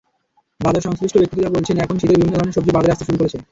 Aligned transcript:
বাজারসংশ্লিষ্ট 0.59 1.15
ব্যক্তিরা 1.17 1.53
বলছেন, 1.55 1.75
এখন 1.77 1.95
শীতের 1.97 2.17
বিভিন্ন 2.17 2.35
ধরনের 2.35 2.55
সবজি 2.55 2.71
বাজারে 2.73 2.93
আসতে 2.93 3.05
শুরু 3.07 3.17
করেছে। 3.19 3.37